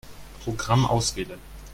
Programm 0.41 0.87
auswählen. 0.87 1.39